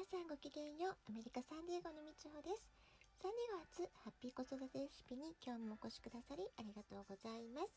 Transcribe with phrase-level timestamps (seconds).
[0.00, 1.12] 皆さんごきげんよう。
[1.12, 2.64] アメリカサンディエゴのみちほです。
[3.20, 7.76] サンディエゴ初ハッピー子育てレシピに今日もお越しくださりありがとうございます。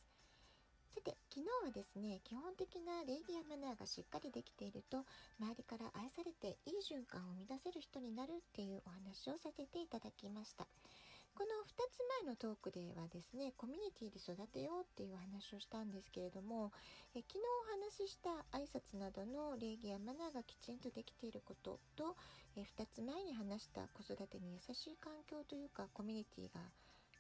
[0.96, 5.04] さて昨日はですね基本的な礼儀やマナーがしっかりできていると
[5.36, 10.64] 周りから愛されていい循環を生み出せる人になるっていうお話をさせていただきました。
[11.36, 16.72] この2つ前のトークではですねコミュニティで育てようっていうお話をしたんですけれども
[17.16, 22.16] え昨日お話しした挨拶などの礼儀やマナーがきちんとできていることと
[22.56, 26.62] え2つ前に話した子育てに優しい環境というかコミュニティが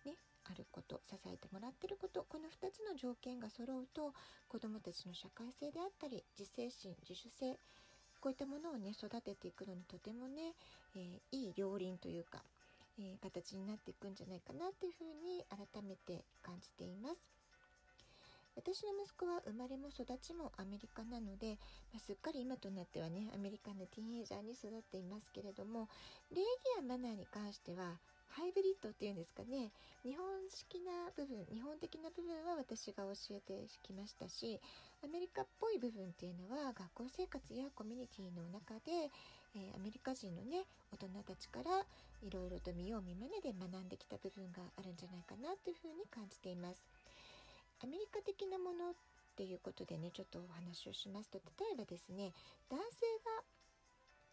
[0.06, 4.14] ねあること支えてもらってることこの2つの条件が揃うと
[4.48, 7.58] 子どもたちの社会性であったり自制心自主性
[8.22, 10.54] こういったものをね育てていくのにとてもね、
[10.96, 12.44] えー、いい両輪というか
[13.00, 17.34] えー、形になっていくんじゃないかなというふうに改めて感じています。
[18.56, 21.58] 私の息子は生まれも育ちもアメリカなので、
[21.92, 25.90] まあ、すっかり今となってはねアメリカのティーンエイジャーに育っていますけれども
[26.30, 26.46] 礼儀
[26.78, 27.98] やマナーに関しては
[28.30, 29.70] ハイブリッドっていうんですかね
[30.04, 34.60] 日本式な部分日本的な部分は私が教えてきましたし
[35.04, 39.12] アメリカっぽい部分っていうのは学校生活やコミュニティの中で、
[39.56, 41.86] えー、アメリカ人のね大人たちから
[42.22, 46.88] いろいろと見よう見まねで学んできた部分があるんじゃないかなというふうに感じています。
[47.84, 48.94] アメリカ的なものっ
[49.36, 52.32] ていうことでねちょっとお話をしますと例えばですね
[52.70, 53.44] 男性が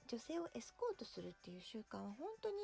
[0.06, 2.56] 女性をエスコートするっていう習慣は本当に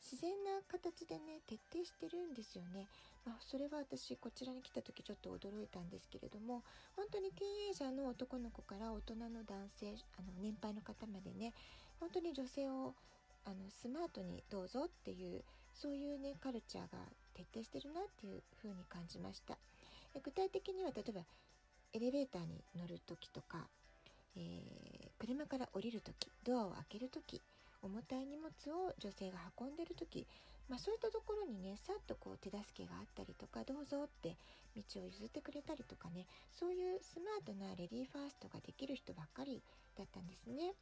[0.00, 2.88] 自然な形でね徹底してるんですよね。
[3.26, 6.64] まあ、それは私こちらに来た時ちょっと驚いたんですけれども
[6.96, 11.52] 本当にティーンエイジャーの男の子から大人の男性あの年配の方までね
[12.00, 12.94] 本当に女性を
[13.44, 15.42] あのスマートにどうぞっていう
[15.74, 16.98] そういうねカルチャーが
[17.34, 19.56] 徹底してるなっていう風に感じました
[20.22, 21.20] 具体的には例えば
[21.92, 23.66] エレベーターに乗る時とか
[24.36, 27.40] えー、車から降りる時ドアを開ける時
[27.82, 30.26] 重たい荷物を女性が運んでる時、
[30.68, 34.36] まあ、そういったところにねさっとこう手助けがあったりとかどうぞって
[34.76, 39.62] 道を譲ってくれたりとかねそういうスマートなレディーファーストができる人ばっかり
[39.96, 40.72] だったんですね。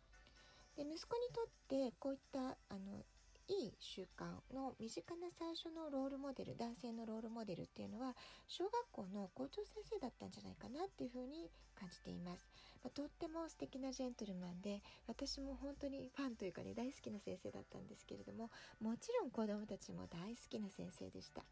[0.79, 2.39] で息子にとってこういった
[2.71, 3.03] あの
[3.49, 8.15] いい習慣の身近な最初のロールモデル男性のロールモデルっていうのは
[8.47, 12.47] 小学校の校長先生だったんじゃないかなっていうふうに感じています、
[12.85, 14.79] まあ、とっても素敵なジェントルマンで
[15.09, 21.43] 私も本当にファンというかね大好きな先生だったんですけれどももちろん子どもたちも大好きな先生でした。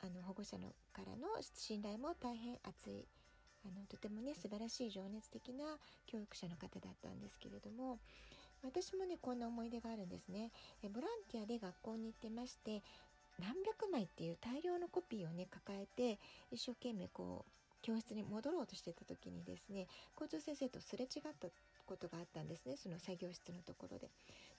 [0.00, 3.04] あの保護者のからの信頼も大変厚い
[3.64, 5.64] あのとてもね素晴らしい情熱的な
[6.06, 7.98] 教育者の方だったんですけれども
[8.62, 10.50] 私もねこんな思い出があるんですね。
[10.82, 12.82] えボランティアで学校に行ってまして
[13.38, 16.18] 何百枚っていう大量のコピーをね抱えて
[16.50, 17.52] 一生懸命こう
[17.82, 19.86] 教室に戻ろうとしてた時にですね
[20.16, 21.48] 校長先生とすれ違った
[21.86, 22.76] ことがあったんですね。
[22.76, 24.10] その作業室のところで。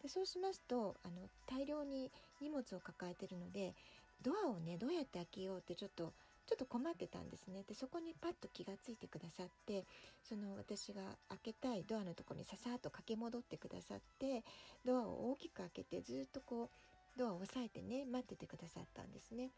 [0.01, 2.11] でそうしますとあの大量に
[2.41, 3.75] 荷物を抱えてるので
[4.21, 6.13] ドアをねどうやって開けようってちょっと
[6.49, 9.85] ちょっと困ってたんですねでそこにパッと気がついてくださって
[10.27, 14.41] その私が開けたいドアのとこにささっと駆け戻ってくださって
[14.83, 19.49] ドアを大きく開けてずっとこうドアを押さえてね待っててくださったんですね。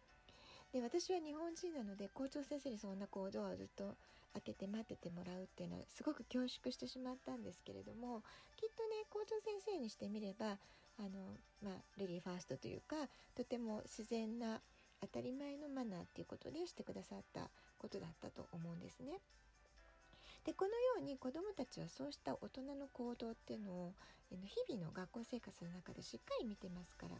[0.74, 3.96] で私は日本人なので校長先生にそんなこうドアをずっと
[4.34, 8.22] 開けて待っててもらうっていうのはすごく恐縮してしまったんですけれども
[8.60, 10.58] きっとね校長先生にしてみれば
[11.00, 11.10] あの、
[11.64, 12.96] まあ、レディーファーストというか
[13.36, 14.60] とても自然な
[15.02, 19.20] 当たり前のマナーっていうことでしてくださったことだったと思うんですね。
[20.46, 23.94] でこのように子どもたちはそうした大人の行動っていうのを
[24.32, 27.16] 日々の学校生活の中でしっかり見てますから、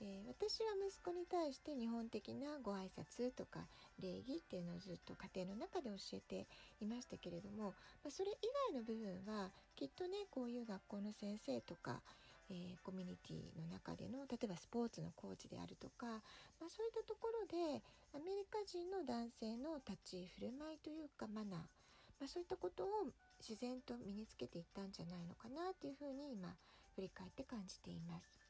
[0.00, 3.66] えー、私は息子に対して日本的なご挨拶とか
[4.00, 6.46] 礼儀っていうのをずっと家庭の中で教えて
[6.80, 12.02] いましたけれども、まあ、それ以外の部分はきっとねこういう学校の先生とか、
[12.50, 16.06] えー、コミュニティの中での例えばスポーツのコーチであるとか、
[16.60, 17.80] まあ、そういったところで
[18.12, 21.60] アメリカ人の男性の立ち居振る舞いというかマナー、
[22.20, 23.10] まあ、そういったことを
[23.40, 26.52] 自然と身につけていったんじゃないのかなっていうふうに今
[26.94, 28.40] 振り返って感じています。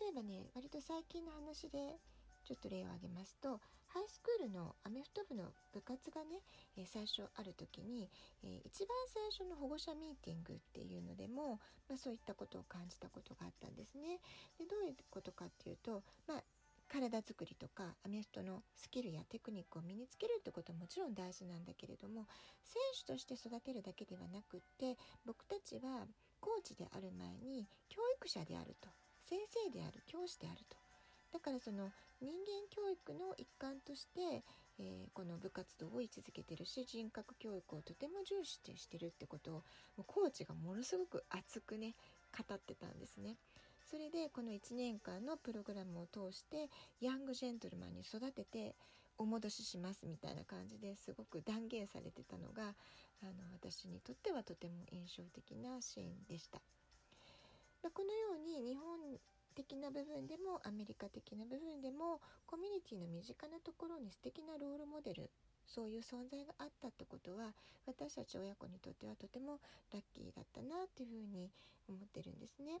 [0.00, 2.00] 例えばね割と最近の話で
[2.44, 3.60] ちょっと例を挙げますと
[3.94, 6.42] ハイスクールのアメフト部の部活がね、
[6.76, 8.10] え、最初ある時に、
[8.42, 14.18] えー、一番最初の保護者ミーティングっていうのでも、まあ、そういったことを感じたことがあったんですね。
[14.58, 16.42] でどういうことかっていうと、まあ、
[16.88, 22.26] 体づくりとかアメフトのスキルやテクニックを身につけるってことはもちろん大事なんだけれども
[22.62, 26.06] 選手として育てるだけではなくって僕たちは
[26.40, 28.90] コーチである前に教育者であると
[29.22, 30.83] 先生である教師であると
[31.34, 31.90] だからその
[32.22, 34.44] 人間教育の一環として、
[34.78, 39.62] えー、この部活動を位置づけてるし人格教育をとても重視してしてるってことをも
[39.98, 41.96] うコーチがものすごく熱くね
[42.38, 43.34] 語ってたんですね。
[43.90, 46.70] それでこの1年間のプログラムを通して
[47.00, 48.76] ヤングジェントルマンに育てて
[49.18, 52.74] お戻ししますみたいな感じですごく断言されてたのが
[53.22, 56.60] あの私にとってはとても印象的なシーンでした。
[57.82, 59.18] このように日本
[59.54, 65.30] 的な部分でもアメリカ的な部分でもコミュニティの身近なところに素敵なロールモデル
[65.66, 67.54] そういう存在があったってことは
[67.86, 69.60] 私たち親子にとってはとても
[69.92, 71.50] ラッキーだったなっていうふうに
[71.88, 72.80] 思ってるんですね。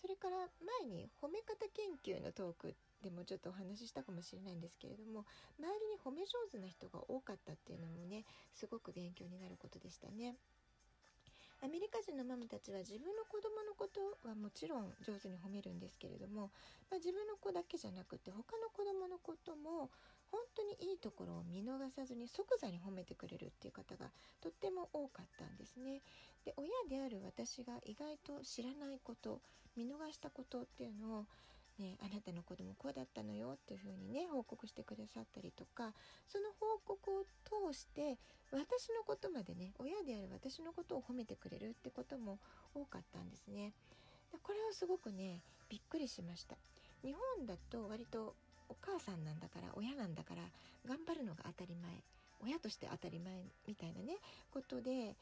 [0.00, 0.36] それから
[0.82, 5.24] 前に褒め方研究のトークでもちょっとお話ししたかもしれないんですけれども
[5.58, 10.36] 周りに褒め上手な人が多かったっていうのもねすごく勉強になることでしたね。
[11.64, 16.52] アメリカ人のママたちは自分の子供のことはもちろん上手に褒めるんですけれども、
[16.92, 19.88] まあ、自分の子だけじゃなくて他の子供のことも
[20.28, 24.12] 本当にいいところを見逃さずに即座に褒めてくれるっていう方が
[24.42, 26.02] とっても多かったんですね。
[26.44, 29.40] で親である私が意外と知らないこと
[29.74, 31.26] 見逃したことっていうのを
[31.78, 35.92] ね、あなたの子供こうだったのよっていうふうにね報告してくださったりとか
[36.28, 38.16] その報告を通して
[38.52, 42.38] 私のことまでね親である私のことを褒めてくれるってことも
[42.74, 43.72] 多かったんですね。
[44.42, 46.56] これはすごくねびっくりしました。
[47.02, 48.34] 日本だと割と
[48.68, 50.42] お母さんなんだから親なんだから
[50.86, 51.90] 頑張るのが当たり前
[52.40, 54.16] 親として当たり前みたいなね
[54.52, 55.16] ことで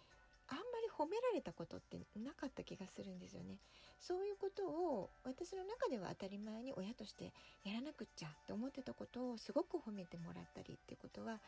[0.53, 3.57] あんまり褒められたことってなかった気がするんですよね。
[4.01, 7.33] そういうことを私の中では当たり前に親として
[7.65, 11.39] やらなくっちゃって思ってたことをすごく褒めてもらったりってことは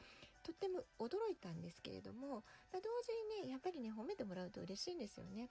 [0.42, 5.50] とっても驚いたんですけれども同時にねやっぱりね褒めてもらうと嬉しいんですよね。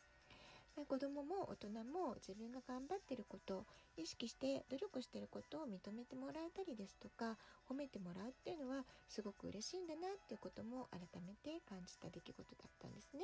[0.76, 3.66] 子供も大人も自分が頑張ってること
[3.96, 7.38] 意識して努力してることを認めてもらえたりですとか
[7.70, 13.22] 褒めてもらうっていうのはすごく嬉しいんだなっていうことも改めて感じた出来事だったんですね。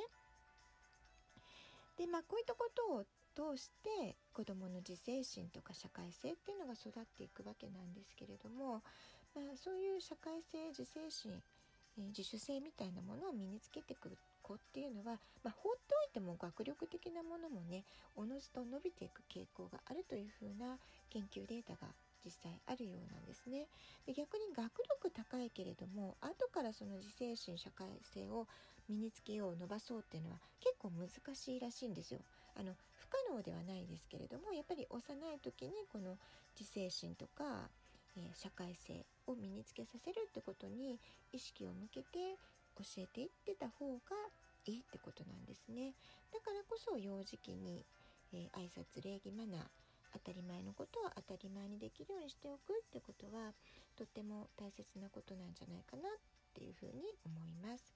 [1.98, 3.04] でまあこういったことを
[3.34, 8.82] 通して子どもの自制心とか社会性っていうのが育っていくわけなんですけれども、
[9.34, 11.32] まあ、そういう社会性自制心、
[12.08, 14.10] 自主性みたいなものを身につけていく
[14.50, 17.84] 子っていうのは、まあ、放っておいても学力的なものもね
[18.16, 20.78] おのずと伸びていく傾向があるというふうな
[21.10, 21.86] 研究データが
[22.24, 23.66] 実際あるようなんですね。
[24.04, 28.46] で逆に学力高いけれども後からその自制心社会性を
[28.88, 32.20] 身につけよう伸ばそうっていうのは結構難しいらしいんですよ。
[32.56, 36.18] あの不可能ではないですけれどもやっぱり幼い時にこの
[36.58, 37.70] 自制心とか、
[38.16, 40.98] えー、社会性を身につけさせるってことに
[41.32, 42.36] 意識を向けて
[42.80, 44.16] 教えていってた方が
[44.66, 45.94] いいってことなんですね
[46.32, 47.84] だからこそ幼児期に、
[48.32, 49.60] えー、挨拶礼儀マナー
[50.12, 53.54] 当たり前のことは当たり前にできるようにしておくってことは
[53.96, 56.12] とっても大切なことなんじゃないかなっ
[56.54, 57.94] ていうふうに思います。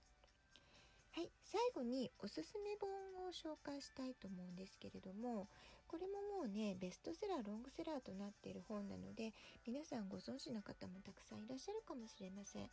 [1.15, 2.91] はい、最後におすすめ本
[3.27, 5.47] を紹介したいと思うんですけれども
[5.87, 9.31] これももうねベストセラーロングセラーとなっている本なので
[9.65, 12.67] 皆さんご存知の方もたくさんいらっしゃるかもしれません。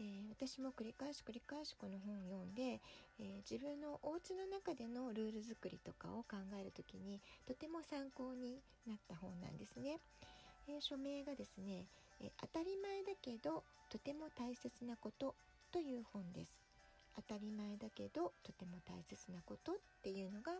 [0.00, 2.80] えー、私も繰り返し繰り返しこの本を読んで、
[3.18, 9.98] えー、自分のお家の中でのルール作りとかを考える時にとても参考になった本なんですね。
[10.68, 11.86] えー、署名がですね、
[12.20, 15.34] え当たり前だけどとても大切なこと
[15.72, 16.62] という本です。
[17.16, 20.52] 当たり前だけどとても大切なことっていうのが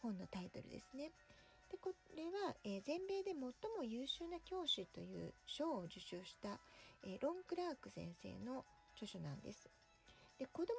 [0.00, 1.10] 本のタイトルですね。
[1.72, 3.50] でこれは、えー、全米で最も
[3.82, 6.60] 優秀な教師という賞を受賞した、
[7.02, 9.70] えー、ロン・クラーク先生の著書なんです。
[10.38, 10.74] で子供向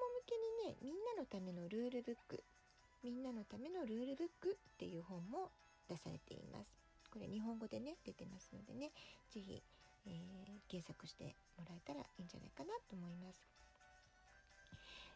[0.62, 2.44] けにね「みんなのためのルールブック」
[3.02, 5.50] 「みんなのためのルールブック」っていう本も
[5.90, 6.78] 出されています。
[7.10, 8.92] これ日本語でね出てますのでね
[9.32, 9.64] 是非、
[10.06, 13.42] えー、検索してもらえたらいいんじゃないかなと思います。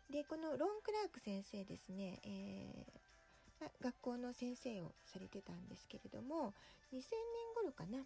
[0.09, 3.06] でこのロン・クラーク先生ですね、えー
[3.81, 6.53] 学校の先生をされてたんですけれども
[6.93, 7.01] 2000年
[7.55, 8.05] 頃かな。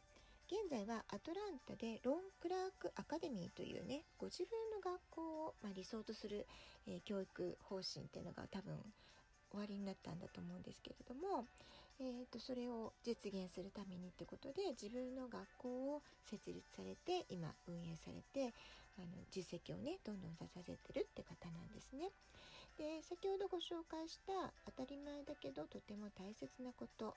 [0.51, 6.46] 現在はアトランタでロン・クラーク・アカデミーというねご自分の学校を、ま、理想とする、
[6.86, 8.75] えー、教育方針っていうのが多分
[9.50, 11.46] 終わりになったんだと思うんですけれども、
[12.00, 18.53] えーと、それを実現するためにってことで自分の学校を設立されて今運営されて
[19.01, 22.13] あの実績をねどんどん出させてるって方なんですね。
[22.77, 27.15] で先ほどご紹介した当たり前だけどとても大切なこと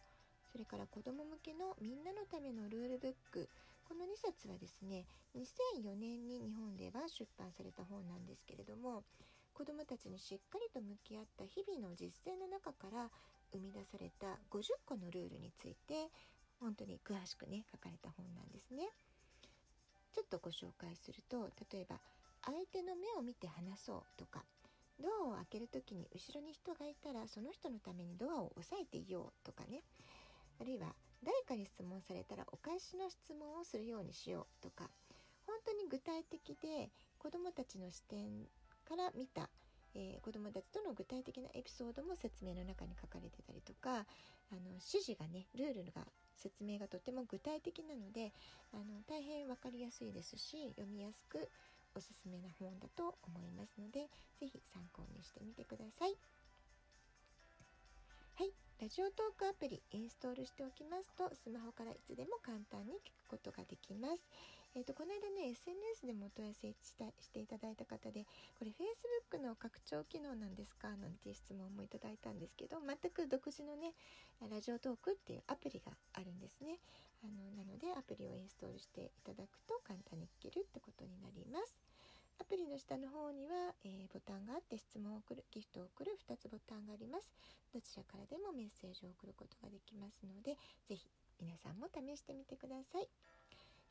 [0.51, 3.49] それから子ども向けのみんなのためのルールブック
[3.89, 9.05] この2冊はですね2004年に日本では出版された本なんですけれども
[9.55, 13.09] 子どもたちにしっかりと向き合った日々の実践の中から
[13.53, 16.11] 生み出された50個のルールについて
[16.59, 18.91] 本当に詳しくね書かれた本なんですね。
[20.15, 21.99] ちょっとご紹介すると例えば
[22.47, 24.45] 相手の目を見て話そうとか
[25.03, 29.83] ドアを開ける時に後ろに人がいたらその人のためにドアを押さえていようとかね。
[30.61, 30.95] あるいは
[31.25, 34.89] 誰かに質問されたらお返しの質問をするようにしようとか。
[35.47, 38.47] 本当に具体的で子どもたちの視点
[38.89, 39.51] から見た、
[39.95, 44.07] えー、子どもたちとの具体的なエピソードも説明の中に書かれてたりとか
[44.53, 46.07] あの指示がねルールが
[46.37, 48.33] 説明がとても具体的なので
[48.73, 51.49] あの大変分かりやすいですし読みやすく
[51.95, 54.09] おすすめな本だと思いますので
[54.41, 56.17] 是非参考にしてみてください。
[58.37, 58.51] はい、
[58.83, 64.29] ラジオトークアプリインストールしておきますとスマホからいつでも簡単に聞くことができます。
[64.77, 68.27] えーと、この間ね SNS でもお問い合わせしたしていただいた方で
[68.59, 70.89] これ Facebook の拡張機能なんですか？
[70.99, 73.95] なんていう質問もいただいたんですけど全く独自のね
[74.51, 76.79] ラジオトークっていうアプリがあるんですね。
[77.23, 81.81] あのなのでアプリをインストールしていただくと簡単に聞けるってことになります。
[82.41, 87.31] アプリの下の方には、えー、ボタンがあって質問を送るギフトを送る2つボタンがあります。
[87.73, 91.09] どちらからでもメッセージを送ることができますので是非
[91.41, 93.09] 皆さんも試してみてください。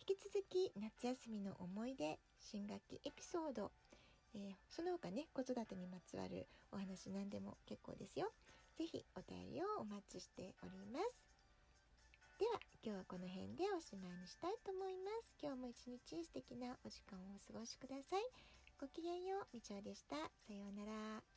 [0.04, 3.72] 引き続き夏休みの思い出新学期エピソード、
[4.36, 8.28] えー、その他ね子育てにまつわるお話何でも結構ですよ。
[8.78, 11.24] 是非お便りをお待ちしております。
[12.38, 15.32] では今日はこの辺でおしまいにしたいと思います。
[15.42, 18.24] 今日も一日素敵なお時間をお過ごしください。
[18.82, 20.18] ごきげんようみちおでした。
[20.18, 21.33] さようなら。